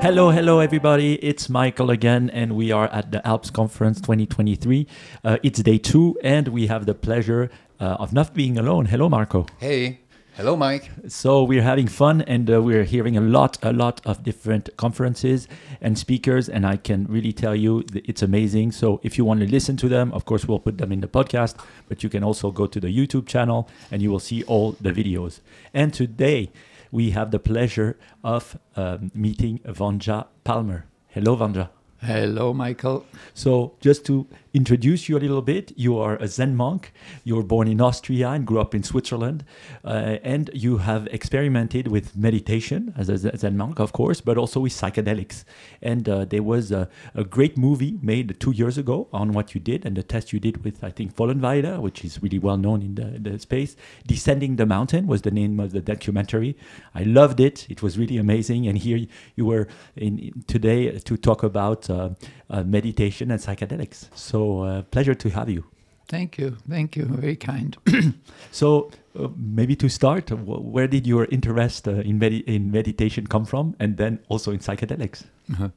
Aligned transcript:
Hello, 0.00 0.30
hello, 0.30 0.60
everybody. 0.60 1.14
It's 1.14 1.48
Michael 1.48 1.90
again, 1.90 2.30
and 2.30 2.54
we 2.54 2.70
are 2.70 2.86
at 2.86 3.10
the 3.10 3.26
Alps 3.26 3.50
Conference 3.50 4.00
2023. 4.00 4.86
Uh, 5.24 5.38
it's 5.42 5.60
day 5.60 5.76
two, 5.76 6.16
and 6.22 6.46
we 6.48 6.68
have 6.68 6.86
the 6.86 6.94
pleasure 6.94 7.50
uh, 7.80 7.96
of 7.98 8.12
not 8.12 8.32
being 8.32 8.56
alone. 8.58 8.86
Hello, 8.86 9.08
Marco. 9.08 9.46
Hey. 9.58 9.98
Hello, 10.36 10.54
Mike. 10.54 10.88
So 11.08 11.42
we're 11.42 11.62
having 11.62 11.88
fun, 11.88 12.22
and 12.22 12.48
uh, 12.48 12.62
we're 12.62 12.84
hearing 12.84 13.16
a 13.16 13.20
lot, 13.20 13.58
a 13.64 13.72
lot 13.72 14.00
of 14.06 14.22
different 14.22 14.70
conferences 14.76 15.48
and 15.80 15.98
speakers, 15.98 16.48
and 16.48 16.64
I 16.64 16.76
can 16.76 17.06
really 17.08 17.32
tell 17.32 17.56
you 17.56 17.82
that 17.92 18.08
it's 18.08 18.22
amazing. 18.22 18.70
So 18.70 19.00
if 19.02 19.18
you 19.18 19.24
want 19.24 19.40
to 19.40 19.46
listen 19.46 19.76
to 19.78 19.88
them, 19.88 20.12
of 20.12 20.26
course, 20.26 20.46
we'll 20.46 20.60
put 20.60 20.78
them 20.78 20.92
in 20.92 21.00
the 21.00 21.08
podcast, 21.08 21.56
but 21.88 22.04
you 22.04 22.08
can 22.08 22.22
also 22.22 22.52
go 22.52 22.68
to 22.68 22.78
the 22.78 22.86
YouTube 22.86 23.26
channel, 23.26 23.68
and 23.90 24.00
you 24.00 24.12
will 24.12 24.20
see 24.20 24.44
all 24.44 24.76
the 24.80 24.92
videos. 24.92 25.40
And 25.74 25.92
today 25.92 26.52
we 26.90 27.10
have 27.10 27.30
the 27.30 27.38
pleasure 27.38 27.98
of 28.22 28.58
um, 28.76 29.10
meeting 29.14 29.60
Vanja 29.64 30.26
Palmers. 30.44 30.82
Hello, 31.08 31.36
Vanja. 31.36 31.70
Hello, 32.00 32.54
Michael. 32.54 33.04
So, 33.34 33.74
just 33.80 34.04
to 34.06 34.26
introduce 34.54 35.08
you 35.08 35.16
a 35.16 35.20
little 35.20 35.42
bit, 35.42 35.72
you 35.76 35.98
are 35.98 36.16
a 36.16 36.28
Zen 36.28 36.56
monk. 36.56 36.92
You 37.24 37.36
were 37.36 37.42
born 37.42 37.68
in 37.68 37.80
Austria 37.80 38.30
and 38.30 38.46
grew 38.46 38.60
up 38.60 38.74
in 38.74 38.82
Switzerland. 38.82 39.44
Uh, 39.84 40.18
and 40.22 40.50
you 40.54 40.78
have 40.78 41.06
experimented 41.08 41.88
with 41.88 42.16
meditation 42.16 42.94
as 42.96 43.08
a 43.08 43.36
Zen 43.36 43.56
monk, 43.56 43.78
of 43.78 43.92
course, 43.92 44.20
but 44.20 44.38
also 44.38 44.60
with 44.60 44.72
psychedelics. 44.72 45.44
And 45.82 46.08
uh, 46.08 46.24
there 46.24 46.42
was 46.42 46.72
a, 46.72 46.88
a, 47.14 47.24
great 47.24 47.58
movie 47.58 47.98
made 48.02 48.40
two 48.40 48.52
years 48.52 48.78
ago 48.78 49.08
on 49.12 49.32
what 49.32 49.54
you 49.54 49.60
did 49.60 49.84
and 49.84 49.96
the 49.96 50.02
test 50.02 50.32
you 50.32 50.40
did 50.40 50.64
with, 50.64 50.82
I 50.82 50.90
think, 50.90 51.14
Vollenweider, 51.14 51.80
which 51.80 52.04
is 52.04 52.22
really 52.22 52.38
well 52.38 52.56
known 52.56 52.82
in 52.82 52.94
the, 52.94 53.30
the 53.30 53.38
space. 53.38 53.76
Descending 54.06 54.56
the 54.56 54.66
Mountain 54.66 55.06
was 55.06 55.22
the 55.22 55.30
name 55.30 55.60
of 55.60 55.72
the 55.72 55.80
documentary. 55.80 56.56
I 56.94 57.02
loved 57.02 57.40
it. 57.40 57.66
It 57.68 57.82
was 57.82 57.98
really 57.98 58.16
amazing. 58.16 58.66
And 58.66 58.78
here 58.78 59.06
you 59.36 59.44
were 59.44 59.68
in, 59.96 60.32
today 60.46 60.98
to 60.98 61.16
talk 61.16 61.42
about 61.42 61.88
uh, 61.90 62.10
uh, 62.50 62.62
meditation 62.62 63.30
and 63.30 63.40
psychedelics. 63.40 64.08
So, 64.14 64.37
uh, 64.38 64.82
pleasure 64.82 65.14
to 65.14 65.28
have 65.30 65.48
you. 65.48 65.64
Thank 66.08 66.38
you. 66.38 66.56
Thank 66.68 66.96
you. 66.96 67.04
Very 67.04 67.36
kind. 67.36 67.76
so, 68.50 68.90
uh, 69.18 69.28
maybe 69.36 69.76
to 69.76 69.88
start, 69.88 70.30
where 70.30 70.88
did 70.88 71.06
your 71.06 71.26
interest 71.26 71.86
uh, 71.86 71.92
in, 72.10 72.18
med- 72.18 72.44
in 72.46 72.70
meditation 72.70 73.26
come 73.26 73.44
from, 73.44 73.76
and 73.78 73.96
then 73.98 74.18
also 74.28 74.50
in 74.52 74.58
psychedelics? 74.58 75.24
Uh-huh. 75.52 75.68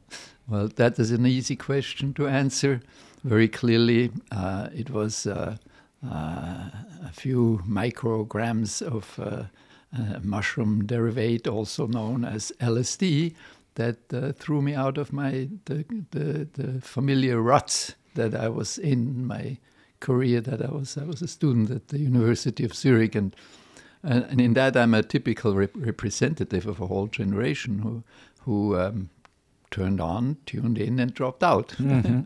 Well, 0.48 0.70
that 0.76 1.00
is 1.00 1.12
an 1.12 1.26
easy 1.26 1.56
question 1.56 2.14
to 2.14 2.28
answer. 2.28 2.82
Very 3.24 3.50
clearly, 3.50 4.12
uh, 4.32 4.70
it 4.74 4.90
was 4.90 5.28
uh, 5.28 5.58
a 6.04 7.12
few 7.12 7.62
micrograms 7.68 8.82
of 8.82 9.20
mushroom 10.24 10.86
derivative, 10.86 11.54
also 11.54 11.88
known 11.88 12.24
as 12.26 12.52
LSD, 12.62 13.36
that 13.76 14.14
uh, 14.14 14.32
threw 14.34 14.62
me 14.62 14.74
out 14.74 14.98
of 14.98 15.14
my 15.14 15.50
the, 15.66 15.86
the, 16.12 16.48
the 16.54 16.82
familiar 16.82 17.42
ruts 17.42 17.96
that 18.16 18.36
I 18.36 18.50
was 18.50 18.78
in 18.78 19.26
my 19.26 19.58
career. 20.00 20.42
That 20.42 20.62
I 20.62 20.72
was 20.72 20.98
I 20.98 21.04
was 21.04 21.22
a 21.22 21.28
student 21.28 21.72
at 21.72 21.88
the 21.90 22.00
University 22.00 22.64
of 22.66 22.74
Zurich, 22.74 23.16
and 23.16 23.36
and, 24.04 24.26
and 24.26 24.42
in 24.42 24.54
that 24.54 24.76
I'm 24.76 24.94
a 24.94 25.04
typical 25.04 25.56
rep 25.56 25.72
representative 25.76 26.66
of 26.68 26.82
a 26.82 26.88
whole 26.88 27.08
generation 27.08 27.80
who 27.80 28.04
who 28.42 28.78
um, 28.78 29.10
turned 29.70 30.02
on, 30.02 30.38
tuned 30.46 30.78
in, 30.78 31.00
and 31.00 31.14
dropped 31.14 31.44
out. 31.44 31.76
Mm 31.80 32.02
-hmm. 32.02 32.26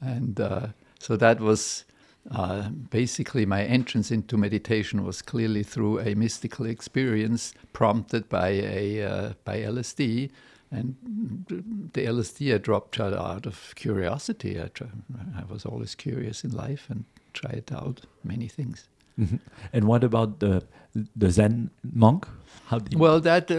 and 0.00 0.40
uh, 0.40 0.68
so 0.98 1.16
that 1.16 1.40
was. 1.40 1.84
Uh, 2.30 2.68
basically, 2.90 3.44
my 3.46 3.64
entrance 3.64 4.14
into 4.14 4.36
meditation 4.36 5.04
was 5.04 5.22
clearly 5.22 5.64
through 5.64 5.98
a 5.98 6.14
mystical 6.14 6.66
experience 6.66 7.52
prompted 7.72 8.28
by 8.28 8.48
a 8.62 9.02
uh, 9.02 9.32
by 9.44 9.66
LSD, 9.66 10.30
and 10.72 10.96
the 11.92 12.06
LSD 12.06 12.54
I 12.54 12.58
dropped 12.58 12.98
out 12.98 13.46
of 13.46 13.74
curiosity. 13.74 14.58
I, 14.58 14.68
I 15.36 15.44
was 15.52 15.66
always 15.66 15.94
curious 15.94 16.44
in 16.44 16.52
life 16.52 16.86
and 16.88 17.04
tried 17.34 17.70
out 17.72 18.00
many 18.24 18.48
things. 18.48 18.88
Mm 19.18 19.26
-hmm. 19.26 19.38
And 19.72 19.84
what 19.84 20.04
about 20.04 20.38
the 20.38 20.62
the 21.18 21.30
Zen 21.30 21.70
monk? 21.80 22.26
How 22.66 22.78
did 22.78 22.98
well, 22.98 23.20
that 23.20 23.50
uh, 23.50 23.56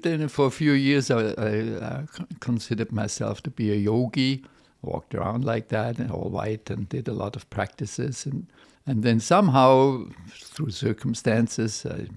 then 0.00 0.28
for 0.28 0.46
a 0.46 0.50
few 0.50 0.72
years 0.72 1.10
I, 1.10 1.34
I, 1.38 1.52
I, 1.92 2.04
considered 2.38 2.92
myself 2.92 3.40
to 3.40 3.50
be 3.50 3.72
a 3.72 3.76
yogi. 3.76 4.44
Walked 4.82 5.14
around 5.14 5.44
like 5.44 5.66
that, 5.68 5.98
and 6.00 6.10
all 6.10 6.30
white, 6.30 6.72
and 6.72 6.88
did 6.88 7.08
a 7.08 7.12
lot 7.12 7.36
of 7.36 7.44
practices, 7.48 8.26
and 8.26 8.46
and 8.86 9.02
then 9.02 9.20
somehow 9.20 10.06
through 10.54 10.72
circumstances 10.72 11.84
I 11.84 12.08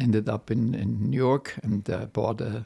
ended 0.00 0.28
up 0.28 0.50
in 0.50 0.74
in 0.74 1.10
New 1.10 1.20
York 1.20 1.58
and 1.62 1.88
uh, 1.88 2.06
bought 2.12 2.40
a 2.40 2.64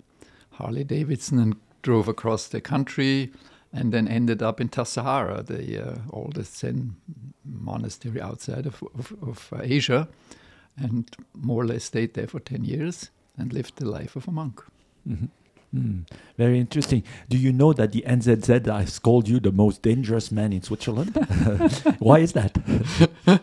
Harley 0.58 0.84
Davidson 0.84 1.38
and 1.38 1.56
drove 1.82 2.08
across 2.08 2.48
the 2.48 2.60
country 2.60 3.32
and 3.72 3.92
then 3.92 4.08
ended 4.08 4.42
up 4.42 4.60
in 4.60 4.68
Tassajara, 4.68 5.44
the 5.46 5.78
uh, 5.78 5.98
oldest 6.10 6.58
Zen 6.58 6.96
monastery 7.44 8.20
outside 8.20 8.66
of, 8.66 8.82
of, 8.94 9.12
of 9.22 9.52
Asia, 9.62 10.08
and 10.76 11.04
more 11.34 11.62
or 11.62 11.66
less 11.66 11.84
stayed 11.84 12.14
there 12.14 12.26
for 12.26 12.40
10 12.40 12.64
years 12.64 13.10
and 13.36 13.52
lived 13.52 13.76
the 13.76 13.88
life 13.88 14.16
of 14.16 14.28
a 14.28 14.32
monk. 14.32 14.64
Mm 15.06 15.16
-hmm. 15.16 15.28
Mm, 15.74 16.06
very 16.38 16.58
interesting. 16.58 17.02
Do 17.28 17.36
you 17.36 17.52
know 17.52 17.72
that 17.74 17.92
the 17.92 18.02
NZZ 18.06 18.66
has 18.66 18.98
called 18.98 19.28
you 19.28 19.40
the 19.40 19.52
most 19.52 19.82
dangerous 19.82 20.30
man 20.30 20.52
in 20.52 20.62
Switzerland? 20.62 21.14
Why 21.98 22.18
is 22.20 22.32
that? 22.32 22.56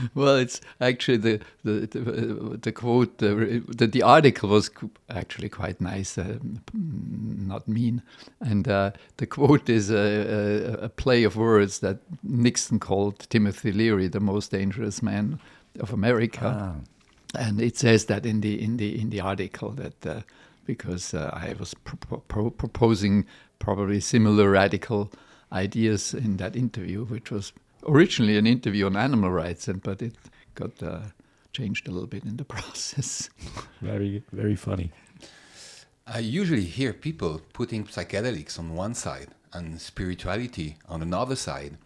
well, 0.14 0.36
it's 0.36 0.60
actually 0.80 1.18
the 1.18 1.40
the 1.64 1.86
the, 1.86 2.58
the 2.62 2.72
quote. 2.72 3.18
The, 3.18 3.62
the, 3.68 3.86
the 3.86 4.02
article 4.02 4.48
was 4.48 4.70
actually 5.08 5.48
quite 5.48 5.80
nice, 5.80 6.18
uh, 6.18 6.38
not 6.72 7.66
mean, 7.68 8.02
and 8.40 8.68
uh, 8.68 8.92
the 9.16 9.26
quote 9.26 9.68
is 9.68 9.90
a, 9.90 9.96
a, 9.96 10.72
a, 10.84 10.88
play 10.88 11.24
of 11.24 11.36
words 11.36 11.80
that 11.80 11.98
Nixon 12.22 12.78
called 12.78 13.20
Timothy 13.30 13.72
Leary 13.72 14.08
the 14.08 14.20
most 14.20 14.50
dangerous 14.50 15.02
man 15.02 15.40
of 15.78 15.92
America, 15.92 16.74
ah. 16.74 17.38
and 17.38 17.60
it 17.60 17.76
says 17.76 18.06
that 18.06 18.26
in 18.26 18.40
the 18.40 18.62
in 18.62 18.76
the 18.76 19.00
in 19.00 19.10
the 19.10 19.20
article 19.20 19.70
that. 19.70 20.06
Uh, 20.06 20.20
because 20.66 21.14
uh, 21.14 21.30
I 21.32 21.54
was 21.58 21.74
pro 21.74 22.18
pro 22.28 22.50
proposing 22.50 23.26
probably 23.58 23.98
similar 23.98 24.50
radical 24.50 25.10
ideas 25.52 26.14
in 26.14 26.36
that 26.36 26.54
interview, 26.54 27.04
which 27.04 27.30
was 27.30 27.52
originally 27.86 28.36
an 28.36 28.46
interview 28.46 28.86
on 28.86 28.96
animal 28.96 29.30
rights, 29.30 29.68
and 29.68 29.82
but 29.82 30.02
it 30.02 30.14
got 30.54 30.82
uh, 30.82 31.00
changed 31.52 31.88
a 31.88 31.90
little 31.90 32.08
bit 32.08 32.24
in 32.24 32.36
the 32.36 32.44
process. 32.56 33.30
very, 33.80 34.22
very 34.32 34.56
funny. 34.56 34.92
I 36.06 36.18
usually 36.18 36.64
hear 36.64 36.92
people 36.92 37.40
putting 37.52 37.84
psychedelics 37.84 38.58
on 38.58 38.74
one 38.74 38.94
side 38.94 39.28
and 39.52 39.80
spirituality 39.80 40.76
on 40.88 41.02
another 41.02 41.36
side. 41.36 41.76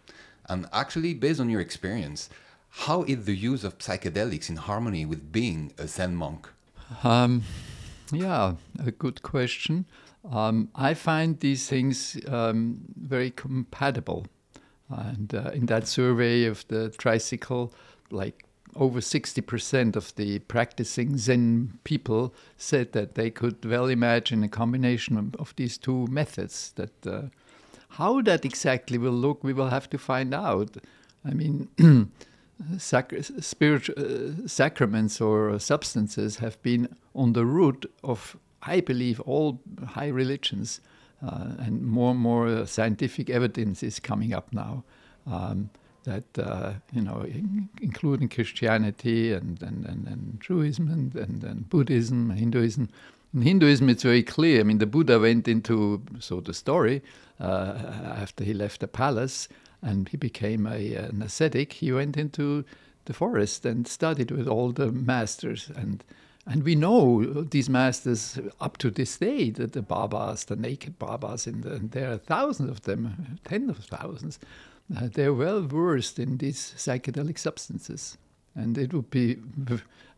And 0.49 0.67
actually, 0.73 1.13
based 1.13 1.39
on 1.39 1.49
your 1.49 1.61
experience, 1.61 2.29
how 2.69 3.03
is 3.03 3.25
the 3.25 3.35
use 3.35 3.63
of 3.63 3.77
psychedelics 3.77 4.49
in 4.49 4.57
harmony 4.57 5.05
with 5.05 5.31
being 5.31 5.73
a 5.77 5.87
Zen 5.87 6.15
monk? 6.15 6.49
Um, 7.03 7.43
yeah, 8.11 8.55
a 8.83 8.91
good 8.91 9.21
question. 9.21 9.85
Um, 10.29 10.69
I 10.75 10.93
find 10.93 11.39
these 11.39 11.67
things 11.67 12.17
um, 12.27 12.79
very 12.95 13.31
compatible. 13.31 14.25
And 14.89 15.33
uh, 15.33 15.51
in 15.53 15.65
that 15.67 15.87
survey 15.87 16.45
of 16.45 16.67
the 16.67 16.89
tricycle, 16.89 17.73
like 18.11 18.45
over 18.75 18.99
60% 18.99 19.95
of 19.95 20.13
the 20.15 20.39
practicing 20.39 21.17
Zen 21.17 21.79
people 21.83 22.33
said 22.57 22.91
that 22.91 23.15
they 23.15 23.29
could 23.29 23.63
well 23.65 23.87
imagine 23.87 24.43
a 24.43 24.49
combination 24.49 25.17
of, 25.17 25.35
of 25.35 25.55
these 25.55 25.77
two 25.77 26.07
methods. 26.07 26.73
That 26.75 27.07
uh, 27.07 27.21
how 27.89 28.21
that 28.21 28.43
exactly 28.43 28.97
will 28.97 29.13
look, 29.13 29.43
we 29.43 29.53
will 29.53 29.69
have 29.69 29.89
to 29.91 29.97
find 29.97 30.33
out. 30.33 30.77
I 31.23 31.33
mean, 31.33 31.69
sac 32.77 33.13
spiritual 33.39 33.95
uh, 33.97 34.47
sacraments 34.47 35.21
or 35.21 35.57
substances 35.59 36.37
have 36.37 36.61
been 36.61 36.95
on 37.13 37.33
the 37.33 37.45
root 37.45 37.91
of, 38.03 38.37
I 38.61 38.81
believe, 38.81 39.19
all 39.21 39.61
high 39.87 40.09
religions, 40.09 40.81
and 41.21 41.81
more 41.83 42.11
and 42.11 42.19
more 42.19 42.65
scientific 42.65 43.29
evidence 43.29 43.83
is 43.83 43.99
coming 43.99 44.33
up 44.33 44.53
now. 44.53 44.83
Um, 45.27 45.69
that 46.03 46.37
uh, 46.37 46.73
you 46.93 47.01
know, 47.01 47.21
in, 47.21 47.67
including 47.81 48.29
Christianity 48.29 49.33
and 49.33 49.61
and, 49.61 49.85
and, 49.85 50.07
and 50.07 50.39
Judaism 50.39 50.87
and, 50.87 51.15
and, 51.15 51.43
and 51.43 51.69
Buddhism, 51.69 52.29
Hinduism. 52.29 52.89
In 53.33 53.41
Hinduism, 53.41 53.89
it's 53.89 54.03
very 54.03 54.23
clear. 54.23 54.61
I 54.61 54.63
mean, 54.63 54.77
the 54.77 54.85
Buddha 54.85 55.19
went 55.19 55.47
into 55.47 56.01
so 56.19 56.39
the 56.39 56.53
story 56.53 57.01
uh, 57.39 57.73
after 58.15 58.43
he 58.43 58.53
left 58.53 58.79
the 58.81 58.87
palace 58.87 59.49
and 59.81 60.09
he 60.09 60.17
became 60.17 60.65
a, 60.65 60.95
an 60.95 61.21
ascetic, 61.21 61.73
he 61.73 61.91
went 61.91 62.17
into 62.17 62.63
the 63.05 63.13
forest 63.13 63.65
and 63.65 63.87
studied 63.87 64.31
with 64.31 64.47
all 64.47 64.71
the 64.71 64.91
masters. 64.91 65.71
And, 65.75 66.03
and 66.47 66.63
we 66.63 66.75
know 66.75 67.23
these 67.43 67.69
masters 67.69 68.39
up 68.61 68.77
to 68.77 68.91
this 68.91 69.17
day, 69.17 69.49
that 69.51 69.73
the 69.73 69.81
Babas, 69.81 70.45
the 70.45 70.55
naked 70.55 70.99
Babas, 70.99 71.47
in 71.47 71.61
the, 71.61 71.73
and 71.73 71.91
there 71.91 72.11
are 72.11 72.17
thousands 72.17 72.69
of 72.69 72.81
them, 72.83 73.39
tens 73.45 73.69
of 73.69 73.77
thousands, 73.85 74.39
uh, 74.95 75.07
they're 75.11 75.33
well 75.33 75.61
versed 75.61 76.19
in 76.19 76.37
these 76.37 76.73
psychedelic 76.77 77.39
substances. 77.39 78.17
And 78.53 78.77
it 78.77 78.93
would 78.93 79.09
be 79.09 79.37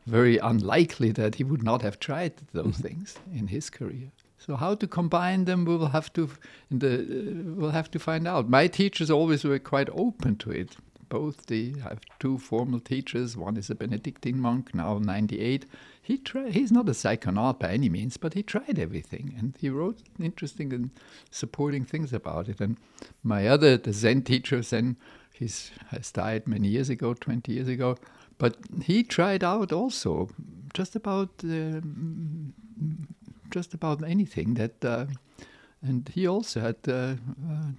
very 0.05 0.37
unlikely 0.37 1.11
that 1.13 1.35
he 1.35 1.43
would 1.43 1.63
not 1.63 1.81
have 1.81 1.99
tried 1.99 2.33
those 2.51 2.65
mm 2.65 2.71
-hmm. 2.71 2.81
things 2.81 3.15
in 3.33 3.47
his 3.47 3.69
career. 3.69 4.11
So 4.37 4.55
how 4.55 4.75
to 4.75 4.87
combine 4.87 5.45
them, 5.45 5.65
we 5.65 5.75
will 5.77 5.91
have 5.91 6.09
to 6.13 6.29
in 6.71 6.79
the 6.79 6.93
uh, 6.99 7.55
we'll 7.55 7.71
have 7.71 7.89
to 7.91 7.99
find 7.99 8.27
out. 8.27 8.49
My 8.49 8.67
teachers 8.67 9.09
always 9.09 9.43
were 9.43 9.59
quite 9.59 9.91
open 9.91 10.35
to 10.37 10.51
it. 10.51 10.77
Both 11.09 11.45
the 11.47 11.75
I 11.85 11.89
have 11.89 12.01
two 12.19 12.37
formal 12.37 12.79
teachers. 12.79 13.37
One 13.37 13.57
is 13.57 13.69
a 13.69 13.75
Benedictine 13.75 14.39
monk, 14.39 14.75
now 14.75 14.97
98. 14.97 15.65
He 16.01 16.17
tried. 16.17 16.53
He's 16.53 16.71
not 16.71 16.89
a 16.89 16.93
psychonaut 16.93 17.59
by 17.59 17.71
any 17.71 17.89
means, 17.89 18.17
but 18.17 18.33
he 18.33 18.43
tried 18.43 18.79
everything, 18.79 19.33
and 19.37 19.55
he 19.59 19.69
wrote 19.69 19.99
interesting 20.19 20.73
and 20.73 20.89
supporting 21.31 21.85
things 21.85 22.13
about 22.13 22.49
it. 22.49 22.59
And 22.59 22.77
my 23.23 23.47
other, 23.47 23.77
the 23.77 23.93
Zen 23.93 24.21
teacher, 24.23 24.61
Zen, 24.61 24.97
he's 25.33 25.71
has 25.89 26.11
died 26.11 26.47
many 26.47 26.67
years 26.67 26.89
ago, 26.89 27.13
20 27.13 27.51
years 27.51 27.67
ago. 27.67 27.97
But 28.37 28.57
he 28.83 29.03
tried 29.03 29.43
out 29.43 29.71
also 29.71 30.29
just 30.73 30.95
about 30.95 31.29
uh, 31.43 31.81
just 33.49 33.73
about 33.73 34.03
anything 34.03 34.55
that, 34.55 34.83
uh, 34.83 35.05
and 35.81 36.07
he 36.09 36.27
also 36.27 36.59
had 36.61 36.75
uh, 36.87 37.15
uh, 37.49 37.71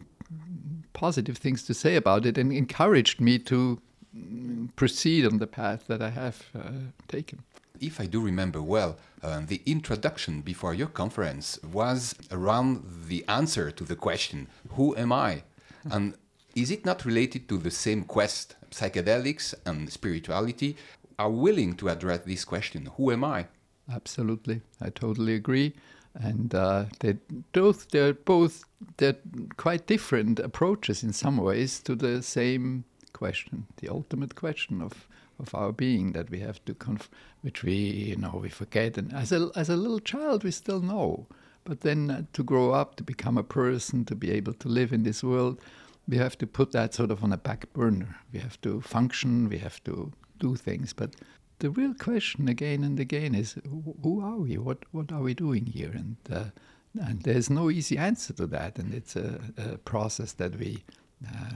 positive 0.92 1.36
things 1.36 1.62
to 1.64 1.74
say 1.74 1.96
about 1.96 2.26
it 2.26 2.38
and 2.38 2.52
encouraged 2.52 3.20
me 3.20 3.38
to 3.40 3.80
mm, 4.16 4.74
proceed 4.76 5.26
on 5.26 5.38
the 5.38 5.46
path 5.46 5.86
that 5.86 6.02
I 6.02 6.10
have 6.10 6.46
uh, 6.54 6.70
taken. 7.08 7.42
If 7.80 8.00
I 8.00 8.06
do 8.06 8.20
remember 8.20 8.60
well, 8.60 8.98
uh, 9.22 9.40
the 9.46 9.62
introduction 9.64 10.40
before 10.40 10.74
your 10.74 10.88
conference 10.88 11.58
was 11.62 12.14
around 12.30 12.84
the 13.06 13.24
answer 13.28 13.70
to 13.70 13.84
the 13.84 13.96
question, 13.96 14.48
Who 14.70 14.96
am 14.96 15.12
I? 15.12 15.42
and 15.90 16.14
is 16.54 16.70
it 16.72 16.84
not 16.84 17.04
related 17.04 17.48
to 17.48 17.58
the 17.58 17.70
same 17.70 18.02
quest? 18.02 18.56
Psychedelics 18.70 19.54
and 19.64 19.90
spirituality 19.90 20.76
are 21.18 21.30
willing 21.30 21.74
to 21.76 21.88
address 21.88 22.20
this 22.20 22.44
question 22.44 22.90
Who 22.96 23.12
am 23.12 23.24
I? 23.24 23.46
Absolutely, 23.90 24.60
I 24.80 24.90
totally 24.90 25.34
agree. 25.34 25.74
And 26.20 26.54
uh, 26.54 26.86
they 26.98 27.16
both 27.52 27.90
they're 27.90 28.12
both 28.12 28.64
they're 28.96 29.16
quite 29.56 29.86
different 29.86 30.40
approaches 30.40 31.04
in 31.04 31.12
some 31.12 31.36
ways 31.36 31.80
to 31.80 31.94
the 31.94 32.22
same 32.22 32.84
question, 33.12 33.66
the 33.76 33.88
ultimate 33.88 34.34
question 34.34 34.82
of, 34.82 35.06
of 35.38 35.54
our 35.54 35.72
being 35.72 36.12
that 36.12 36.30
we 36.30 36.40
have 36.40 36.64
to 36.64 36.74
conf- 36.74 37.10
which 37.42 37.62
we 37.62 37.74
you 37.74 38.16
know 38.16 38.40
we 38.42 38.48
forget. 38.48 38.98
And 38.98 39.12
as 39.14 39.30
a 39.32 39.50
as 39.54 39.68
a 39.68 39.76
little 39.76 40.00
child, 40.00 40.42
we 40.42 40.50
still 40.50 40.80
know, 40.80 41.26
but 41.64 41.80
then 41.82 42.10
uh, 42.10 42.22
to 42.32 42.42
grow 42.42 42.72
up, 42.72 42.96
to 42.96 43.04
become 43.04 43.38
a 43.38 43.44
person, 43.44 44.04
to 44.06 44.16
be 44.16 44.30
able 44.32 44.54
to 44.54 44.68
live 44.68 44.92
in 44.92 45.04
this 45.04 45.22
world, 45.22 45.60
we 46.08 46.16
have 46.16 46.36
to 46.38 46.46
put 46.46 46.72
that 46.72 46.94
sort 46.94 47.10
of 47.10 47.22
on 47.22 47.32
a 47.32 47.36
back 47.36 47.72
burner. 47.72 48.16
We 48.32 48.40
have 48.40 48.60
to 48.62 48.80
function. 48.80 49.48
We 49.48 49.58
have 49.58 49.82
to 49.84 50.10
do 50.38 50.56
things, 50.56 50.92
but 50.92 51.14
the 51.58 51.70
real 51.70 51.94
question 51.94 52.48
again 52.48 52.84
and 52.84 53.00
again 53.00 53.34
is 53.34 53.56
who 54.02 54.20
are 54.20 54.36
we? 54.36 54.58
What 54.58 54.84
what 54.92 55.12
are 55.12 55.22
we 55.22 55.34
doing 55.34 55.66
here? 55.66 55.90
And 55.90 56.16
uh, 56.30 56.44
and 57.00 57.22
there's 57.22 57.50
no 57.50 57.70
easy 57.70 57.98
answer 57.98 58.32
to 58.34 58.46
that, 58.48 58.78
and 58.78 58.94
it's 58.94 59.16
a, 59.16 59.40
a 59.56 59.78
process 59.78 60.32
that 60.34 60.58
we, 60.58 60.84
uh, 61.26 61.50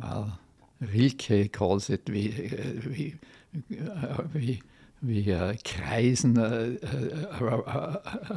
well, 0.00 0.38
Rilke 0.80 1.52
calls 1.52 1.90
it 1.90 2.08
we 2.08 2.50
uh, 2.52 2.88
we 2.88 3.14
uh, 3.80 4.22
we. 4.34 4.62
We 5.02 5.34
uh, 5.34 5.52
kreisen 5.64 6.38
uh, 6.38 6.78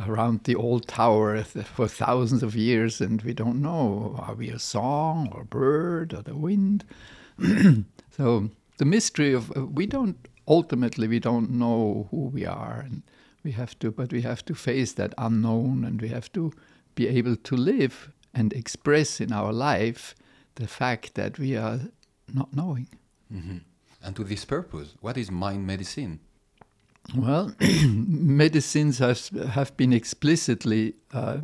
around 0.05 0.43
the 0.43 0.55
old 0.55 0.85
tower 0.85 1.41
for 1.43 1.87
thousands 1.87 2.43
of 2.43 2.57
years, 2.57 2.99
and 2.99 3.21
we 3.21 3.33
don't 3.33 3.61
know 3.61 4.19
are 4.19 4.35
we 4.35 4.49
a 4.49 4.59
song 4.59 5.29
or 5.31 5.43
a 5.43 5.45
bird 5.45 6.13
or 6.13 6.23
the 6.23 6.35
wind? 6.35 6.83
so 8.17 8.49
the 8.79 8.85
mystery 8.85 9.31
of 9.31 9.49
we 9.55 9.85
don't 9.85 10.17
ultimately 10.47 11.07
we 11.07 11.19
don't 11.19 11.51
know 11.51 12.07
who 12.11 12.27
we 12.27 12.45
are 12.45 12.79
and 12.85 13.03
we 13.43 13.51
have 13.51 13.77
to 13.79 13.91
but 13.91 14.11
we 14.11 14.21
have 14.21 14.43
to 14.45 14.55
face 14.55 14.93
that 14.93 15.13
unknown 15.17 15.83
and 15.83 16.01
we 16.01 16.09
have 16.09 16.31
to 16.31 16.51
be 16.95 17.07
able 17.07 17.35
to 17.35 17.55
live 17.55 18.11
and 18.33 18.53
express 18.53 19.21
in 19.21 19.31
our 19.31 19.53
life 19.53 20.15
the 20.55 20.67
fact 20.67 21.15
that 21.15 21.37
we 21.37 21.55
are 21.55 21.79
not 22.33 22.53
knowing. 22.53 22.87
Mm-hmm. 23.33 23.57
and 24.03 24.15
to 24.15 24.23
this 24.23 24.45
purpose 24.45 24.95
what 25.01 25.17
is 25.17 25.29
mind 25.29 25.67
medicine? 25.67 26.19
Well 27.15 27.53
medicines 27.87 28.99
have, 28.99 29.29
have 29.29 29.75
been 29.75 29.93
explicitly 29.93 30.95
uh, 31.13 31.39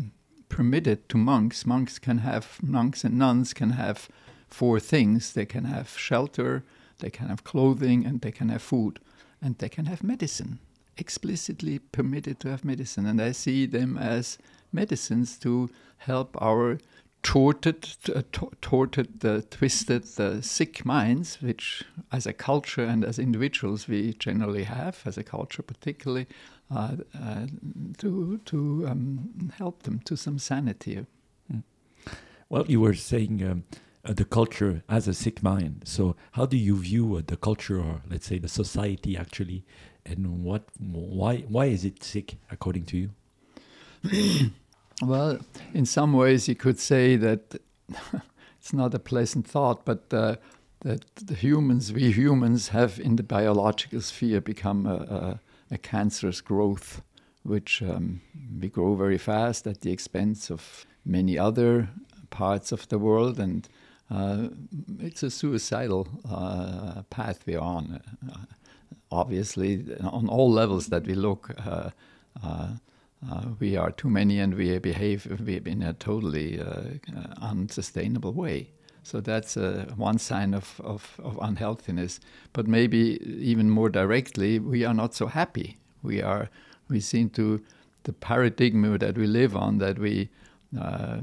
permitted 0.50 1.10
to 1.10 1.18
monks. 1.18 1.66
Monks 1.66 2.00
can 2.00 2.20
have 2.20 2.60
monks 2.62 3.04
and 3.04 3.18
nuns 3.18 3.54
can 3.54 3.72
have 3.72 4.08
four 4.48 4.80
things. 4.80 5.34
They 5.34 5.46
can 5.46 5.66
have 5.66 5.98
shelter 5.98 6.64
they 7.00 7.10
can 7.10 7.28
have 7.28 7.44
clothing 7.44 8.06
and 8.06 8.22
they 8.22 8.31
can 8.31 8.50
have 8.50 8.62
food 8.62 9.00
and 9.42 9.57
they 9.57 9.69
can 9.69 9.86
have 9.86 10.04
medicine, 10.04 10.60
explicitly 10.98 11.80
permitted 11.80 12.40
to 12.40 12.50
have 12.50 12.63
medicine. 12.63 13.06
And 13.06 13.22
I 13.22 13.31
see 13.34 13.66
them 13.66 13.98
as 13.98 14.38
medicines 14.72 15.38
to 15.40 15.69
help 15.98 16.42
our 16.42 16.80
tortured, 17.24 17.88
uh, 18.13 18.22
tortured, 18.62 19.22
twisted, 19.50 20.19
uh, 20.19 20.42
sick 20.42 20.86
minds, 20.86 21.42
which 21.42 21.84
as 22.12 22.25
a 22.25 22.34
culture 22.34 22.84
and 22.84 23.04
as 23.04 23.18
individuals 23.18 23.88
we 23.88 24.13
generally 24.13 24.63
have, 24.63 25.01
as 25.06 25.18
a 25.18 25.24
culture 25.24 25.63
particularly, 25.63 26.28
uh, 26.69 26.98
uh, 27.22 27.48
to, 27.98 28.39
to 28.46 28.86
um, 28.88 29.51
help 29.57 29.84
them 29.84 30.00
to 30.00 30.18
some 30.18 30.38
sanity. 30.38 31.06
Mm. 31.51 31.63
Well, 32.50 32.66
you 32.68 32.81
were 32.81 32.94
saying 32.94 33.44
um, 33.44 33.63
the 34.04 34.26
culture 34.26 34.84
as 34.90 35.08
a 35.08 35.14
sick 35.14 35.42
mind. 35.42 35.84
So, 35.86 36.16
how 36.34 36.46
do 36.46 36.58
you 36.58 36.78
view 36.78 37.16
uh, 37.16 37.22
the 37.26 37.38
culture, 37.38 37.80
or 37.80 38.02
let's 38.10 38.28
say 38.28 38.38
the 38.38 38.50
society, 38.50 39.16
actually, 39.16 39.64
and 40.06 40.44
what, 40.44 40.64
why, 40.78 41.46
why 41.48 41.66
is 41.66 41.86
it 41.86 42.04
sick, 42.04 42.36
according 42.52 42.86
to 42.86 42.98
you? 42.98 44.52
well, 45.02 45.40
in 45.74 45.86
some 45.86 46.14
ways, 46.14 46.50
you 46.50 46.56
could 46.56 46.80
say 46.80 47.16
that 47.16 47.56
it's 48.60 48.74
not 48.74 48.94
a 48.94 49.00
pleasant 49.00 49.48
thought, 49.48 49.86
but 49.86 50.04
uh, 50.12 50.36
that 50.82 51.16
the 51.16 51.36
humans, 51.36 51.94
we 51.94 52.12
humans, 52.12 52.70
have 52.70 53.00
in 53.00 53.16
the 53.16 53.24
biological 53.24 54.02
sphere 54.02 54.42
become 54.42 54.86
a, 54.86 54.96
a, 54.96 55.40
a 55.72 55.78
cancerous 55.78 56.42
growth, 56.42 57.02
which 57.44 57.82
um, 57.82 58.20
we 58.60 58.68
grow 58.68 58.96
very 58.96 59.18
fast 59.18 59.66
at 59.66 59.80
the 59.80 59.92
expense 59.92 60.52
of 60.52 60.86
many 61.06 61.38
other 61.38 61.90
parts 62.30 62.74
of 62.74 62.90
the 62.90 63.00
world 63.00 63.40
and 63.40 63.70
uh, 64.12 64.50
it's 65.00 65.24
a 65.24 65.30
suicidal 65.30 66.08
uh, 66.30 67.04
path 67.10 67.44
we're 67.46 67.60
on. 67.60 68.02
Uh, 68.30 68.38
obviously, 69.12 69.86
on 70.01 70.27
all 70.27 70.51
levels 70.51 70.88
that 70.88 71.06
we 71.06 71.16
look, 71.16 71.50
uh, 71.66 71.89
uh, 72.44 72.68
we 73.60 73.77
are 73.77 73.92
too 73.92 74.10
many 74.10 74.39
and 74.39 74.56
we 74.56 74.77
behave 74.80 75.25
in 75.66 75.82
a 75.82 75.94
totally 75.94 76.62
unsustainable 77.42 78.34
way. 78.34 78.70
So 79.04 79.20
that's 79.20 79.56
one 79.96 80.18
sign 80.18 80.54
of, 80.54 80.80
of, 80.84 81.20
of 81.24 81.38
unhealthiness. 81.42 82.20
But 82.51 82.68
maybe 82.68 83.22
even 83.39 83.70
more 83.70 83.89
directly, 83.89 84.60
we 84.60 84.84
are 84.86 84.94
not 84.94 85.13
so 85.16 85.27
happy. 85.27 85.77
We 86.01 86.22
are 86.22 86.50
we 86.89 87.00
seem 87.00 87.30
to 87.32 87.62
the 88.04 88.13
paradigm 88.13 88.98
that 88.98 89.18
we 89.18 89.25
live 89.25 89.56
on 89.56 89.77
that 89.77 89.98
we 89.98 90.30
uh, 90.80 91.20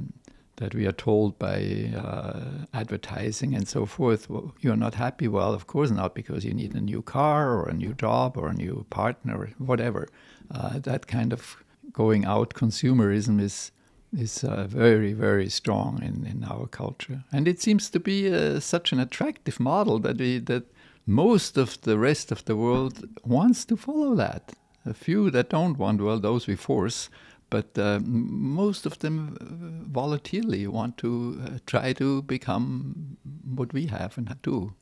that 0.61 0.75
we 0.75 0.87
are 0.87 0.93
told 0.93 1.39
by 1.39 1.91
uh, 1.97 2.67
advertising 2.75 3.55
and 3.55 3.67
so 3.67 3.87
forth, 3.87 4.29
well, 4.29 4.55
you're 4.61 4.77
not 4.77 4.95
happy. 4.95 5.27
Well, 5.27 5.55
of 5.55 5.67
course 5.67 5.91
not, 5.91 6.15
because 6.15 6.45
you 6.45 6.55
need 6.55 6.75
a 6.75 6.81
new 6.81 7.03
car 7.03 7.55
or 7.57 7.69
a 7.69 7.75
new 7.75 7.95
job 7.95 8.37
or 8.37 8.49
a 8.49 8.55
new 8.55 8.87
partner 8.91 9.39
or 9.39 9.49
whatever. 9.59 10.09
Uh, 10.51 10.79
that 10.79 11.07
kind 11.07 11.33
of 11.33 11.65
going 11.93 12.25
out 12.25 12.55
consumerism 12.55 13.41
is 13.41 13.73
is 14.13 14.45
uh, 14.45 14.67
very 14.69 15.13
very 15.13 15.49
strong 15.49 16.03
in, 16.03 16.27
in 16.27 16.45
our 16.45 16.67
culture, 16.67 17.23
and 17.33 17.47
it 17.49 17.61
seems 17.61 17.89
to 17.91 18.01
be 18.01 18.33
uh, 18.33 18.61
such 18.61 18.93
an 18.93 19.01
attractive 19.01 19.61
model 19.61 19.99
that 20.01 20.19
we 20.19 20.39
that 20.39 20.65
most 21.07 21.57
of 21.57 21.81
the 21.83 21.97
rest 21.97 22.33
of 22.33 22.45
the 22.45 22.57
world 22.57 23.09
wants 23.25 23.65
to 23.65 23.77
follow 23.77 24.15
that. 24.15 24.53
A 24.85 24.95
few 24.95 25.31
that 25.31 25.51
don't 25.51 25.79
want, 25.79 26.01
well, 26.01 26.21
those 26.21 26.47
we 26.47 26.57
force 26.57 27.11
but 27.51 27.77
uh, 27.77 27.99
most 28.05 28.87
of 28.87 28.99
them 29.01 29.37
uh, 29.41 29.91
voluntarily 29.91 30.67
want 30.67 30.97
to 30.99 31.41
uh, 31.45 31.59
try 31.67 31.93
to 31.93 32.23
become 32.23 33.17
what 33.45 33.73
we 33.73 33.87
have 33.87 34.17
and 34.17 34.35
do. 34.43 34.73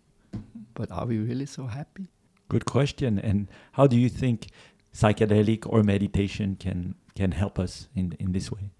But 0.74 0.92
are 0.92 1.06
we 1.06 1.18
really 1.18 1.46
so 1.46 1.66
happy? 1.66 2.08
Good 2.48 2.66
question. 2.66 3.18
And 3.18 3.48
how 3.72 3.86
do 3.86 3.96
you 3.96 4.08
think 4.08 4.48
psychedelic 4.94 5.66
or 5.66 5.82
meditation 5.82 6.56
can 6.56 6.94
can 7.14 7.32
help 7.32 7.58
us 7.58 7.88
in 7.94 8.14
in 8.20 8.32
this 8.32 8.52
way? 8.52 8.70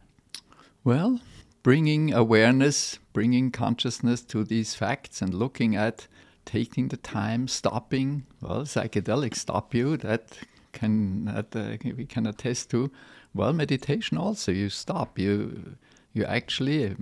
Well, 0.85 1.21
bringing 1.63 2.15
awareness, 2.15 2.99
bringing 3.13 3.51
consciousness 3.51 4.23
to 4.23 4.45
these 4.45 4.75
facts, 4.75 5.23
and 5.23 5.35
looking 5.35 5.77
at 5.77 6.07
taking 6.45 6.89
the 6.89 6.97
time, 6.97 7.49
stopping. 7.49 8.25
Well, 8.41 8.63
psychedelics 8.63 9.37
stop 9.37 9.75
you. 9.75 9.97
That 9.97 10.39
can 10.73 11.25
that 11.25 11.57
uh, 11.57 11.77
we 11.97 12.07
can 12.07 12.27
attest 12.27 12.71
to 12.71 12.91
well, 13.35 13.53
meditation 13.53 14.19
also, 14.19 14.53
you 14.53 14.69
stop. 14.69 15.19
You 15.19 15.77
you 16.15 16.25
actually, 16.25 16.97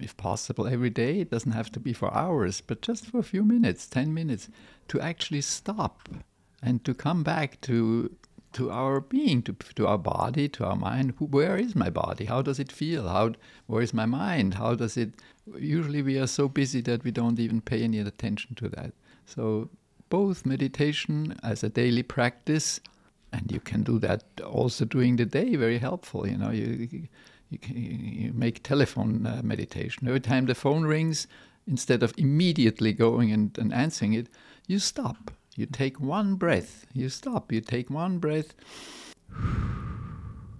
if 0.00 0.16
possible, 0.16 0.66
every 0.66 0.90
day. 0.90 1.20
It 1.20 1.30
doesn't 1.30 1.52
have 1.52 1.70
to 1.72 1.80
be 1.80 1.92
for 1.92 2.12
hours, 2.12 2.60
but 2.60 2.82
just 2.82 3.06
for 3.06 3.18
a 3.18 3.22
few 3.22 3.44
minutes, 3.44 3.86
ten 3.86 4.12
minutes, 4.14 4.48
to 4.88 5.00
actually 5.00 5.42
stop 5.42 6.08
and 6.62 6.84
to 6.84 6.94
come 6.94 7.22
back 7.22 7.60
to 7.62 8.10
to 8.52 8.70
our 8.70 9.00
being, 9.02 9.42
to, 9.42 9.52
to 9.74 9.86
our 9.86 9.98
body, 9.98 10.48
to 10.48 10.64
our 10.64 10.76
mind. 10.76 11.12
Who, 11.18 11.26
where 11.26 11.58
is 11.58 11.76
my 11.76 11.90
body? 11.90 12.24
How 12.24 12.40
does 12.40 12.58
it 12.58 12.72
feel? 12.72 13.06
How, 13.06 13.32
where 13.66 13.82
is 13.82 13.92
my 13.92 14.06
mind? 14.06 14.54
How 14.54 14.74
does 14.74 14.96
it? 14.96 15.10
Usually 15.58 16.00
we 16.00 16.18
are 16.18 16.26
so 16.26 16.48
busy 16.48 16.80
that 16.82 17.04
we 17.04 17.10
don't 17.10 17.38
even 17.38 17.60
pay 17.60 17.82
any 17.82 17.98
attention 17.98 18.54
to 18.56 18.70
that. 18.70 18.92
So 19.26 19.68
both 20.08 20.46
meditation 20.46 21.36
as 21.42 21.62
a 21.62 21.68
daily 21.68 22.02
practice, 22.02 22.80
and 23.36 23.52
you 23.52 23.60
can 23.60 23.82
do 23.82 23.98
that 23.98 24.24
also 24.40 24.84
during 24.84 25.16
the 25.16 25.26
day. 25.26 25.56
Very 25.56 25.78
helpful. 25.78 26.26
You 26.26 26.38
know, 26.38 26.50
you 26.50 27.08
you, 27.50 27.58
you 27.60 28.32
make 28.32 28.62
telephone 28.62 29.26
uh, 29.26 29.40
meditation. 29.44 30.08
Every 30.08 30.20
time 30.20 30.46
the 30.46 30.54
phone 30.54 30.84
rings, 30.84 31.26
instead 31.66 32.02
of 32.02 32.12
immediately 32.16 32.92
going 32.92 33.30
and, 33.30 33.56
and 33.58 33.72
answering 33.72 34.14
it, 34.14 34.28
you 34.66 34.78
stop. 34.78 35.30
You 35.54 35.66
take 35.66 36.00
one 36.00 36.34
breath. 36.34 36.86
You 36.92 37.08
stop. 37.08 37.52
You 37.52 37.60
take 37.60 37.90
one 37.90 38.18
breath. 38.18 38.54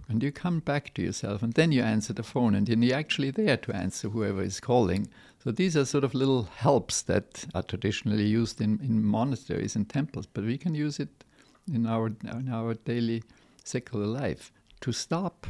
And 0.09 0.23
you 0.23 0.31
come 0.31 0.61
back 0.61 0.93
to 0.93 1.01
yourself, 1.01 1.43
and 1.43 1.51
then 1.51 1.73
you 1.73 1.81
answer 1.81 2.13
the 2.13 2.23
phone, 2.23 2.55
and 2.55 2.65
then 2.65 2.81
you're 2.81 2.95
actually 2.95 3.29
there 3.29 3.57
to 3.57 3.75
answer 3.75 4.07
whoever 4.07 4.41
is 4.41 4.61
calling. 4.61 5.09
So 5.43 5.51
these 5.51 5.75
are 5.75 5.83
sort 5.83 6.05
of 6.05 6.13
little 6.13 6.43
helps 6.43 7.01
that 7.01 7.45
are 7.53 7.61
traditionally 7.61 8.25
used 8.25 8.61
in, 8.61 8.79
in 8.81 9.03
monasteries 9.03 9.75
and 9.75 9.89
temples, 9.89 10.25
but 10.25 10.45
we 10.45 10.57
can 10.57 10.73
use 10.73 11.01
it 11.01 11.25
in 11.73 11.85
our 11.85 12.07
in 12.07 12.49
our 12.49 12.73
daily 12.73 13.23
secular 13.63 14.05
life 14.05 14.51
to 14.81 14.91
stop 14.91 15.47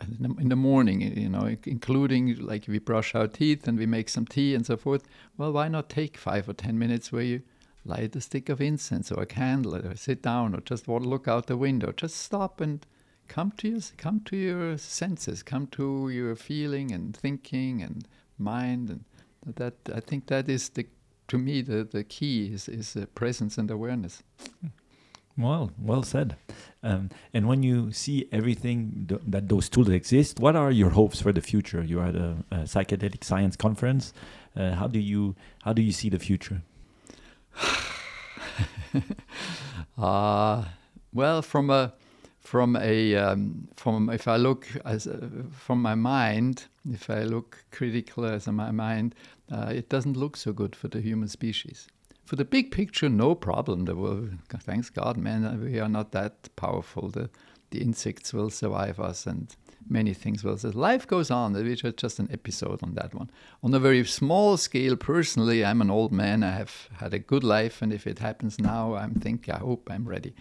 in 0.00 0.16
the, 0.20 0.40
in 0.40 0.48
the 0.48 0.56
morning, 0.56 1.00
you 1.00 1.28
know, 1.28 1.56
including 1.64 2.38
like 2.38 2.64
we 2.66 2.78
brush 2.78 3.14
our 3.14 3.28
teeth 3.28 3.68
and 3.68 3.78
we 3.78 3.86
make 3.86 4.08
some 4.08 4.26
tea 4.26 4.54
and 4.54 4.64
so 4.64 4.76
forth. 4.76 5.04
Well, 5.36 5.52
why 5.52 5.68
not 5.68 5.88
take 5.88 6.16
five 6.16 6.48
or 6.48 6.54
ten 6.54 6.78
minutes 6.78 7.12
where 7.12 7.22
you 7.22 7.42
light 7.84 8.14
a 8.16 8.20
stick 8.20 8.48
of 8.48 8.60
incense 8.60 9.10
or 9.10 9.22
a 9.22 9.26
candle 9.26 9.74
or 9.74 9.96
sit 9.96 10.22
down 10.22 10.54
or 10.54 10.60
just 10.60 10.86
look 10.88 11.28
out 11.28 11.46
the 11.46 11.56
window. 11.56 11.92
Just 11.92 12.16
stop 12.16 12.60
and 12.60 12.86
come 13.28 13.52
to 13.58 13.68
your 13.68 13.80
come 13.96 14.20
to 14.26 14.36
your 14.36 14.78
senses, 14.78 15.42
come 15.42 15.66
to 15.68 16.08
your 16.08 16.34
feeling 16.36 16.92
and 16.92 17.16
thinking 17.16 17.82
and 17.82 18.06
mind 18.38 18.90
and 18.90 19.04
that 19.56 19.74
I 19.94 20.00
think 20.00 20.26
that 20.26 20.48
is 20.48 20.70
the 20.70 20.86
to 21.28 21.38
me 21.38 21.62
the, 21.62 21.84
the 21.84 22.04
key 22.04 22.52
is 22.52 22.68
is 22.68 22.96
presence 23.14 23.56
and 23.58 23.70
awareness. 23.70 24.22
Hmm. 24.60 24.68
Well, 25.36 25.70
well 25.78 26.02
said. 26.02 26.36
Um, 26.82 27.10
and 27.32 27.46
when 27.46 27.62
you 27.62 27.92
see 27.92 28.28
everything 28.32 29.06
th 29.08 29.20
that 29.26 29.48
those 29.48 29.68
tools 29.68 29.88
exist, 29.88 30.40
what 30.40 30.56
are 30.56 30.70
your 30.70 30.90
hopes 30.90 31.20
for 31.22 31.32
the 31.32 31.40
future? 31.40 31.82
You 31.82 32.00
are 32.00 32.06
at 32.06 32.16
a, 32.16 32.36
a 32.50 32.56
psychedelic 32.64 33.24
science 33.24 33.56
conference. 33.56 34.12
Uh, 34.56 34.72
how 34.74 34.88
do 34.88 34.98
you 34.98 35.34
how 35.64 35.72
do 35.72 35.82
you 35.82 35.92
see 35.92 36.10
the 36.10 36.18
future? 36.18 36.62
uh, 39.98 40.64
well, 41.12 41.42
from 41.42 41.70
a 41.70 41.92
from 42.40 42.76
a 42.76 43.14
um, 43.14 43.68
from 43.76 44.10
if 44.10 44.26
I 44.26 44.36
look 44.36 44.66
as 44.84 45.06
a, 45.06 45.30
from 45.52 45.80
my 45.82 45.94
mind, 45.94 46.64
if 46.90 47.08
I 47.08 47.22
look 47.22 47.64
critical 47.70 48.24
as 48.24 48.46
my 48.48 48.70
mind, 48.72 49.14
uh, 49.52 49.72
it 49.72 49.88
doesn't 49.88 50.16
look 50.16 50.36
so 50.36 50.52
good 50.52 50.74
for 50.74 50.88
the 50.88 51.00
human 51.00 51.28
species. 51.28 51.88
For 52.30 52.36
the 52.36 52.44
big 52.44 52.70
picture, 52.70 53.08
no 53.08 53.34
problem. 53.34 53.86
The 53.86 53.96
world, 53.96 54.30
thanks 54.60 54.88
God, 54.88 55.16
man, 55.16 55.44
uh, 55.44 55.56
we 55.56 55.80
are 55.80 55.88
not 55.88 56.12
that 56.12 56.48
powerful. 56.54 57.08
The 57.08 57.28
the 57.70 57.80
insects 57.80 58.32
will 58.32 58.50
survive 58.50 59.00
us, 59.00 59.26
and 59.26 59.52
many 59.88 60.14
things 60.14 60.44
will. 60.44 60.56
So 60.56 60.68
life 60.68 61.08
goes 61.08 61.32
on. 61.32 61.54
Which 61.54 61.82
is 61.82 61.94
just 61.96 62.20
an 62.20 62.28
episode 62.30 62.84
on 62.84 62.94
that 62.94 63.16
one. 63.16 63.32
On 63.64 63.74
a 63.74 63.80
very 63.80 64.04
small 64.04 64.56
scale, 64.56 64.94
personally, 64.94 65.64
I'm 65.64 65.80
an 65.80 65.90
old 65.90 66.12
man. 66.12 66.44
I 66.44 66.52
have 66.52 66.88
had 67.00 67.14
a 67.14 67.18
good 67.18 67.42
life, 67.42 67.82
and 67.82 67.92
if 67.92 68.06
it 68.06 68.20
happens 68.20 68.60
now, 68.60 68.94
I'm 68.94 69.14
thinking, 69.14 69.52
I 69.52 69.58
hope 69.58 69.90
I'm 69.90 70.06
ready. 70.06 70.32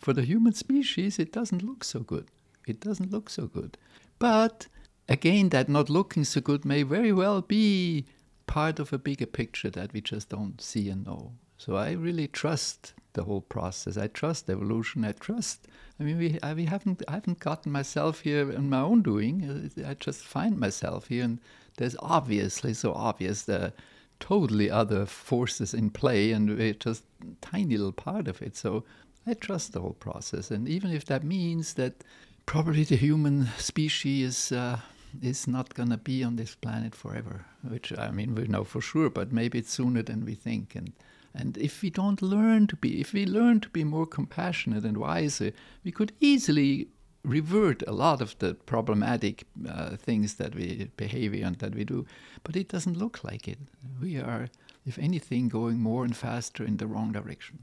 For 0.00 0.12
the 0.12 0.26
human 0.26 0.52
species, 0.52 1.18
it 1.18 1.32
doesn't 1.32 1.62
look 1.62 1.82
so 1.82 2.00
good. 2.00 2.26
It 2.66 2.78
doesn't 2.78 3.10
look 3.10 3.30
so 3.30 3.46
good. 3.46 3.78
But 4.18 4.66
again, 5.08 5.48
that 5.48 5.70
not 5.70 5.88
looking 5.88 6.24
so 6.24 6.42
good 6.42 6.66
may 6.66 6.82
very 6.82 7.10
well 7.10 7.40
be 7.40 8.04
part 8.52 8.78
of 8.78 8.92
a 8.92 8.98
bigger 8.98 9.24
picture 9.24 9.70
that 9.70 9.94
we 9.94 10.00
just 10.02 10.28
don't 10.28 10.60
see 10.60 10.90
and 10.90 11.06
know. 11.06 11.32
So 11.56 11.76
I 11.76 11.92
really 11.92 12.28
trust 12.28 12.92
the 13.14 13.24
whole 13.24 13.40
process. 13.40 13.96
I 13.96 14.08
trust 14.08 14.50
evolution. 14.50 15.06
I 15.06 15.12
trust. 15.12 15.68
I 15.98 16.02
mean, 16.02 16.18
we 16.18 16.38
I, 16.42 16.52
we 16.52 16.66
haven't 16.66 17.02
I 17.08 17.12
haven't 17.12 17.40
gotten 17.40 17.72
myself 17.72 18.20
here 18.20 18.50
in 18.52 18.68
my 18.68 18.80
own 18.80 19.00
doing. 19.00 19.36
Uh, 19.48 19.88
I 19.90 19.94
just 19.94 20.20
find 20.20 20.58
myself 20.58 21.08
here, 21.08 21.24
and 21.24 21.38
there's 21.78 21.96
obviously 22.00 22.74
so 22.74 22.92
obvious 22.92 23.42
the 23.42 23.72
totally 24.20 24.70
other 24.70 25.06
forces 25.06 25.72
in 25.72 25.88
play, 25.88 26.32
and 26.32 26.58
we're 26.58 26.74
just 26.74 27.04
tiny 27.40 27.78
little 27.78 27.98
part 28.08 28.28
of 28.28 28.42
it. 28.42 28.54
So 28.54 28.84
I 29.26 29.32
trust 29.32 29.72
the 29.72 29.80
whole 29.80 29.96
process, 30.08 30.50
and 30.50 30.68
even 30.68 30.90
if 30.90 31.06
that 31.06 31.24
means 31.24 31.72
that 31.74 32.04
probably 32.44 32.84
the 32.84 32.96
human 32.96 33.46
species 33.56 34.28
is. 34.28 34.52
Uh, 34.52 34.80
is 35.20 35.46
not 35.46 35.74
going 35.74 35.90
to 35.90 35.96
be 35.96 36.24
on 36.24 36.36
this 36.36 36.54
planet 36.54 36.94
forever, 36.94 37.44
which 37.62 37.92
I 37.98 38.10
mean 38.10 38.34
we 38.34 38.46
know 38.46 38.64
for 38.64 38.80
sure, 38.80 39.10
but 39.10 39.32
maybe 39.32 39.58
it's 39.58 39.72
sooner 39.72 40.02
than 40.02 40.24
we 40.24 40.34
think. 40.34 40.74
And 40.74 40.92
and 41.34 41.56
if 41.56 41.82
we 41.82 41.90
don't 41.90 42.20
learn 42.22 42.66
to 42.68 42.76
be, 42.76 43.00
if 43.00 43.12
we 43.12 43.24
learn 43.24 43.60
to 43.60 43.68
be 43.70 43.84
more 43.84 44.06
compassionate 44.06 44.84
and 44.84 44.98
wiser, 44.98 45.52
we 45.84 45.90
could 45.90 46.12
easily 46.20 46.88
revert 47.24 47.82
a 47.86 47.92
lot 47.92 48.20
of 48.20 48.36
the 48.38 48.54
problematic 48.54 49.44
uh, 49.68 49.96
things 49.96 50.34
that 50.34 50.54
we 50.54 50.90
behavior 50.96 51.46
and 51.46 51.56
that 51.58 51.74
we 51.74 51.84
do. 51.84 52.04
But 52.42 52.56
it 52.56 52.68
doesn't 52.68 52.98
look 52.98 53.22
like 53.24 53.48
it. 53.48 53.58
We 54.00 54.18
are, 54.18 54.48
if 54.84 54.98
anything, 54.98 55.48
going 55.48 55.78
more 55.78 56.04
and 56.04 56.16
faster 56.16 56.64
in 56.64 56.76
the 56.76 56.86
wrong 56.86 57.12
direction. 57.12 57.60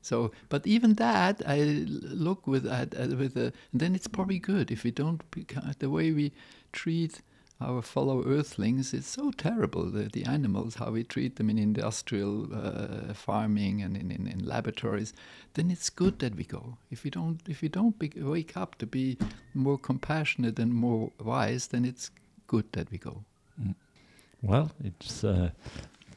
So, 0.00 0.32
but 0.48 0.66
even 0.66 0.94
that, 0.94 1.42
I 1.46 1.58
look 1.58 2.46
with 2.46 2.66
at, 2.66 2.94
with 2.94 3.36
a, 3.36 3.52
then 3.72 3.94
it's 3.94 4.08
probably 4.08 4.38
good 4.38 4.70
if 4.70 4.84
we 4.84 4.90
don't 4.90 5.22
the 5.78 5.90
way 5.90 6.12
we 6.12 6.32
treat 6.72 7.20
our 7.60 7.82
fellow 7.82 8.24
earthlings, 8.24 8.94
it's 8.94 9.08
so 9.08 9.32
terrible, 9.32 9.90
the, 9.90 10.04
the 10.12 10.24
animals, 10.24 10.76
how 10.76 10.90
we 10.90 11.02
treat 11.02 11.36
them 11.36 11.50
in 11.50 11.58
industrial 11.58 12.48
uh, 12.54 13.12
farming 13.12 13.82
and 13.82 13.96
in, 13.96 14.12
in, 14.12 14.28
in, 14.28 14.46
laboratories, 14.46 15.12
then 15.54 15.68
it's 15.70 15.90
good 15.90 16.20
that 16.20 16.36
we 16.36 16.44
go. 16.44 16.78
If 16.90 17.02
we 17.02 17.10
don't, 17.10 17.40
if 17.48 17.60
we 17.60 17.68
don't 17.68 17.98
be, 17.98 18.12
wake 18.16 18.56
up 18.56 18.76
to 18.76 18.86
be 18.86 19.18
more 19.54 19.76
compassionate 19.76 20.58
and 20.60 20.72
more 20.72 21.10
wise, 21.20 21.66
then 21.68 21.84
it's 21.84 22.12
good 22.46 22.72
that 22.72 22.92
we 22.92 22.98
go. 22.98 23.24
Mm. 23.60 23.74
Well, 24.40 24.70
it's 24.84 25.24
uh, 25.24 25.50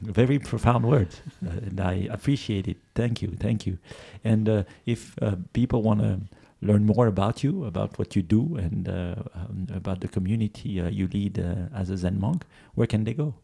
very 0.02 0.38
profound 0.38 0.86
words, 0.86 1.22
uh, 1.44 1.50
and 1.50 1.82
I 1.82 2.08
appreciate 2.12 2.68
it. 2.68 2.78
Thank 2.94 3.24
you, 3.24 3.36
thank 3.40 3.66
you. 3.66 3.80
And 4.24 4.48
uh, 4.48 4.64
if 4.86 5.16
uh, 5.24 5.38
people 5.54 5.82
want 5.82 6.02
to 6.02 6.20
learn 6.62 6.86
more 6.86 7.08
about 7.08 7.44
you, 7.44 7.66
about 7.66 7.98
what 7.98 8.16
you 8.16 8.22
do, 8.22 8.56
and 8.56 8.88
uh, 8.88 9.16
um, 9.34 9.68
about 9.74 10.02
the 10.02 10.08
community 10.08 10.80
uh, 10.80 10.90
you 10.90 11.08
lead 11.08 11.40
uh, 11.40 11.76
as 11.76 11.90
a 11.90 11.98
Zen 11.98 12.20
monk, 12.20 12.46
where 12.76 12.88
can 12.88 13.04
they 13.04 13.14
go? 13.14 13.36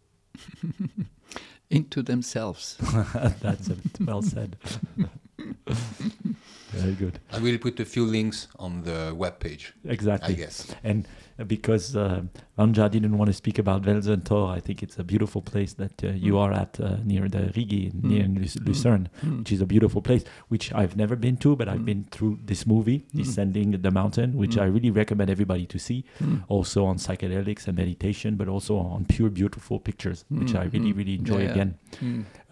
Into 1.70 2.02
themselves. 2.02 2.78
That's 3.42 3.70
well 4.00 4.22
said. 4.22 4.56
Very 6.88 6.96
good. 7.06 7.20
I 7.32 7.39
will 7.39 7.58
put 7.58 7.79
a 7.79 7.86
few 7.86 8.06
links 8.06 8.48
on 8.60 8.84
the 8.84 9.13
web 9.13 9.39
page. 9.39 9.74
Exactly. 9.86 10.36
I 10.36 10.38
guess. 10.38 10.74
And 10.84 11.06
because 11.46 11.96
uh, 11.96 12.22
Vanja 12.58 12.89
didn't 12.89 13.17
want 13.17 13.27
to 13.27 13.34
speak 13.34 13.60
about 13.60 13.84
Felsentor, 13.84 14.50
I 14.50 14.60
think 14.62 14.82
it's 14.82 14.98
a 14.98 15.03
beautiful 15.03 15.41
place 15.41 15.74
that 15.74 16.01
uh, 16.03 16.08
you 16.08 16.34
mm. 16.34 16.39
are 16.44 16.53
at 16.53 16.79
uh, 16.79 16.96
near 17.03 17.27
the 17.27 17.51
Rigi, 17.56 17.91
mm. 17.91 18.03
near 18.03 18.25
Lucerne, 18.65 19.10
mm. 19.22 19.39
which 19.39 19.51
is 19.51 19.62
a 19.62 19.65
beautiful 19.65 20.01
place, 20.01 20.24
which 20.48 20.74
I've 20.74 20.96
never 20.96 21.15
been 21.15 21.38
to, 21.38 21.56
but 21.58 21.67
I've 21.67 21.82
mm. 21.82 21.91
been 21.91 22.08
through 22.10 22.39
this 22.46 22.65
movie, 22.65 23.00
mm. 23.00 23.17
Descending 23.17 23.72
the 23.72 23.91
Mountain, 23.91 24.34
which 24.34 24.56
mm. 24.56 24.62
I 24.62 24.65
really 24.65 24.91
recommend 24.91 25.29
everybody 25.29 25.65
to 25.65 25.77
see. 25.77 26.06
Also 26.48 26.86
on 26.86 26.98
psychedelics 26.98 27.67
and 27.67 27.77
meditation, 27.77 28.36
but 28.38 28.48
also 28.48 28.77
on 28.77 29.06
pure, 29.06 29.29
beautiful 29.29 29.79
pictures, 29.79 30.24
which 30.29 30.56
I 30.56 30.63
really, 30.65 30.94
really 30.94 31.15
enjoy 31.15 31.44
yeah, 31.44 31.51
again. 31.51 31.75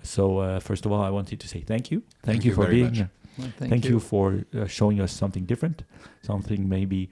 So, 0.04 0.38
uh, 0.38 0.60
first 0.60 0.86
of 0.86 0.92
all, 0.92 1.01
I 1.01 1.10
wanted 1.10 1.39
to 1.39 1.48
say 1.48 1.62
thank 1.62 1.89
you. 1.89 2.04
Thank, 2.22 2.42
thank 2.42 2.46
you, 2.46 2.51
you 2.51 2.56
for 2.56 2.68
being 2.68 2.94
here. 2.94 3.10
Well, 3.38 3.51
thank, 3.58 3.72
thank 3.72 3.86
you. 3.86 3.92
you, 3.92 4.00
for 4.00 4.46
uh, 4.54 4.65
showing 4.68 5.01
us 5.01 5.12
something 5.12 5.46
different, 5.46 5.84
something 6.22 6.70
maybe 6.70 7.10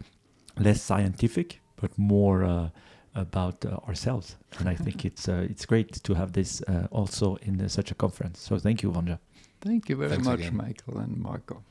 less 0.58 0.82
scientific, 0.82 1.60
but 1.76 1.98
more 1.98 2.44
uh, 2.44 2.70
about 3.16 3.66
uh, 3.66 3.78
ourselves. 3.88 4.38
And 4.60 4.70
I 4.70 4.76
think 4.76 5.06
it's 5.10 5.28
uh, 5.28 5.48
it's 5.50 5.66
great 5.66 6.04
to 6.04 6.14
have 6.14 6.34
this 6.34 6.62
uh, 6.62 6.88
also 6.92 7.36
in 7.42 7.68
such 7.70 7.92
a 7.92 7.96
conference. 7.96 8.40
So 8.40 8.58
thank 8.58 8.84
you, 8.84 8.92
Vanja. 8.92 9.20
Thank 9.62 9.90
you 9.90 9.96
very 9.96 10.10
Thanks 10.10 10.26
much, 10.26 10.40
again. 10.40 10.58
Michael 10.58 10.98
and 10.98 11.18
Marco. 11.18 11.64